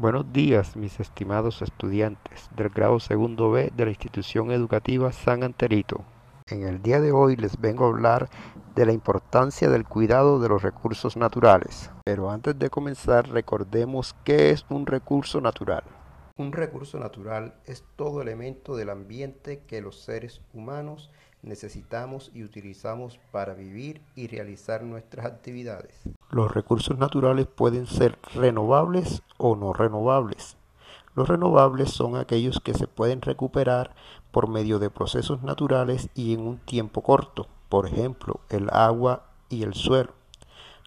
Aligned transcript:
Buenos 0.00 0.32
días, 0.32 0.76
mis 0.76 1.00
estimados 1.00 1.60
estudiantes 1.60 2.48
del 2.56 2.68
grado 2.68 3.00
segundo 3.00 3.50
B 3.50 3.72
de 3.74 3.84
la 3.84 3.90
institución 3.90 4.52
educativa 4.52 5.10
San 5.10 5.42
Anterito. 5.42 6.04
En 6.46 6.62
el 6.62 6.80
día 6.80 7.00
de 7.00 7.10
hoy 7.10 7.34
les 7.34 7.60
vengo 7.60 7.84
a 7.84 7.88
hablar 7.88 8.28
de 8.76 8.86
la 8.86 8.92
importancia 8.92 9.68
del 9.68 9.84
cuidado 9.84 10.38
de 10.38 10.50
los 10.50 10.62
recursos 10.62 11.16
naturales. 11.16 11.90
Pero 12.04 12.30
antes 12.30 12.56
de 12.56 12.70
comenzar, 12.70 13.28
recordemos 13.28 14.14
qué 14.22 14.50
es 14.50 14.64
un 14.68 14.86
recurso 14.86 15.40
natural. 15.40 15.82
Un 16.36 16.52
recurso 16.52 17.00
natural 17.00 17.56
es 17.66 17.82
todo 17.96 18.22
elemento 18.22 18.76
del 18.76 18.90
ambiente 18.90 19.64
que 19.66 19.80
los 19.80 19.98
seres 19.98 20.42
humanos 20.54 21.10
necesitamos 21.42 22.30
y 22.32 22.44
utilizamos 22.44 23.18
para 23.32 23.52
vivir 23.52 24.00
y 24.14 24.28
realizar 24.28 24.84
nuestras 24.84 25.26
actividades. 25.26 26.04
Los 26.30 26.52
recursos 26.52 26.98
naturales 26.98 27.46
pueden 27.46 27.86
ser 27.86 28.18
renovables 28.34 29.22
o 29.36 29.56
no 29.56 29.72
renovables. 29.72 30.56
Los 31.14 31.28
renovables 31.28 31.90
son 31.90 32.16
aquellos 32.16 32.60
que 32.60 32.74
se 32.74 32.86
pueden 32.86 33.22
recuperar 33.22 33.94
por 34.30 34.48
medio 34.48 34.78
de 34.78 34.90
procesos 34.90 35.42
naturales 35.42 36.10
y 36.14 36.34
en 36.34 36.46
un 36.46 36.58
tiempo 36.58 37.02
corto, 37.02 37.46
por 37.68 37.86
ejemplo, 37.86 38.40
el 38.50 38.68
agua 38.70 39.24
y 39.48 39.62
el 39.62 39.74
suelo. 39.74 40.12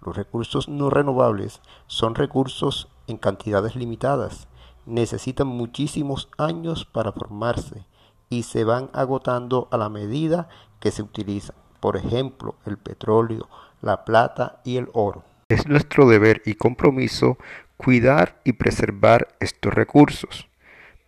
Los 0.00 0.16
recursos 0.16 0.68
no 0.68 0.90
renovables 0.90 1.60
son 1.86 2.14
recursos 2.14 2.88
en 3.06 3.16
cantidades 3.16 3.74
limitadas 3.74 4.48
necesitan 4.86 5.46
muchísimos 5.46 6.28
años 6.38 6.84
para 6.84 7.12
formarse 7.12 7.86
y 8.28 8.44
se 8.44 8.64
van 8.64 8.90
agotando 8.92 9.68
a 9.70 9.76
la 9.76 9.88
medida 9.88 10.48
que 10.80 10.90
se 10.90 11.02
utilizan. 11.02 11.56
Por 11.80 11.96
ejemplo, 11.96 12.54
el 12.64 12.78
petróleo, 12.78 13.48
la 13.82 14.04
plata 14.04 14.60
y 14.64 14.78
el 14.78 14.88
oro. 14.94 15.24
Es 15.48 15.66
nuestro 15.66 16.08
deber 16.08 16.40
y 16.46 16.54
compromiso 16.54 17.36
cuidar 17.76 18.40
y 18.44 18.54
preservar 18.54 19.28
estos 19.40 19.74
recursos. 19.74 20.48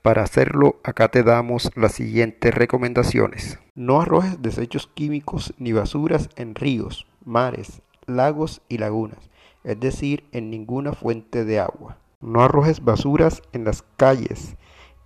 Para 0.03 0.23
hacerlo, 0.23 0.81
acá 0.85 1.09
te 1.09 1.23
damos 1.23 1.71
las 1.77 1.93
siguientes 1.93 2.55
recomendaciones. 2.55 3.59
No 3.75 4.03
arrojes 4.03 4.43
desechos 4.43 4.87
químicos 4.93 5.55
ni 5.57 5.73
basuras 5.73 6.29
en 6.37 6.55
ríos, 6.55 7.07
mares, 7.25 7.81
lagos 8.07 8.61
y 8.69 8.79
lagunas, 8.79 9.31
es 9.63 9.81
decir, 9.81 10.25
en 10.33 10.51
ninguna 10.51 10.93
fuente 10.93 11.45
de 11.45 11.59
agua. 11.59 11.97
No 12.21 12.43
arrojes 12.43 12.85
basuras 12.85 13.41
en 13.53 13.65
las 13.65 13.83
calles, 13.97 14.57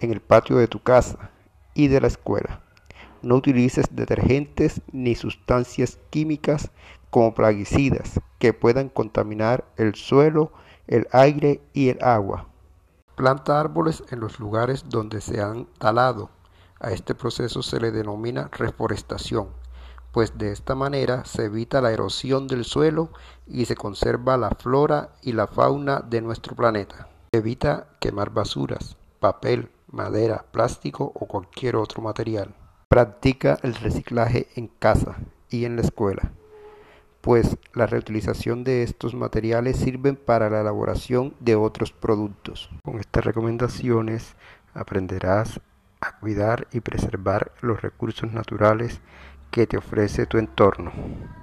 en 0.00 0.10
el 0.10 0.20
patio 0.20 0.56
de 0.56 0.68
tu 0.68 0.80
casa 0.80 1.30
y 1.74 1.88
de 1.88 2.00
la 2.00 2.08
escuela. 2.08 2.62
No 3.22 3.36
utilices 3.36 3.86
detergentes 3.90 4.80
ni 4.92 5.14
sustancias 5.14 5.98
químicas 6.10 6.70
como 7.10 7.34
plaguicidas 7.34 8.20
que 8.38 8.52
puedan 8.52 8.88
contaminar 8.88 9.64
el 9.76 9.94
suelo, 9.94 10.52
el 10.86 11.08
aire 11.12 11.60
y 11.72 11.88
el 11.88 12.02
agua. 12.02 12.46
Planta 13.16 13.58
árboles 13.58 14.04
en 14.10 14.20
los 14.20 14.38
lugares 14.38 14.84
donde 14.88 15.20
se 15.20 15.40
han 15.40 15.66
talado. 15.78 16.30
A 16.80 16.92
este 16.92 17.14
proceso 17.14 17.62
se 17.62 17.80
le 17.80 17.90
denomina 17.90 18.48
reforestación, 18.52 19.48
pues 20.12 20.38
de 20.38 20.52
esta 20.52 20.76
manera 20.76 21.24
se 21.24 21.46
evita 21.46 21.80
la 21.80 21.90
erosión 21.90 22.46
del 22.46 22.64
suelo 22.64 23.10
y 23.48 23.64
se 23.64 23.74
conserva 23.74 24.36
la 24.36 24.50
flora 24.50 25.10
y 25.22 25.32
la 25.32 25.48
fauna 25.48 26.00
de 26.00 26.20
nuestro 26.20 26.54
planeta. 26.54 27.08
Evita 27.32 27.88
quemar 27.98 28.30
basuras, 28.30 28.96
papel, 29.18 29.70
madera, 29.90 30.44
plástico 30.52 31.10
o 31.14 31.26
cualquier 31.26 31.74
otro 31.74 32.00
material. 32.00 32.54
Practica 32.88 33.58
el 33.62 33.74
reciclaje 33.74 34.48
en 34.56 34.68
casa 34.68 35.18
y 35.50 35.66
en 35.66 35.76
la 35.76 35.82
escuela, 35.82 36.32
pues 37.20 37.58
la 37.74 37.84
reutilización 37.86 38.64
de 38.64 38.82
estos 38.82 39.14
materiales 39.14 39.76
sirven 39.76 40.16
para 40.16 40.48
la 40.48 40.62
elaboración 40.62 41.34
de 41.38 41.54
otros 41.54 41.92
productos. 41.92 42.70
Con 42.82 42.98
estas 42.98 43.26
recomendaciones 43.26 44.36
aprenderás 44.72 45.60
a 46.00 46.18
cuidar 46.18 46.66
y 46.72 46.80
preservar 46.80 47.52
los 47.60 47.82
recursos 47.82 48.32
naturales 48.32 49.02
que 49.50 49.66
te 49.66 49.76
ofrece 49.76 50.24
tu 50.24 50.38
entorno. 50.38 50.90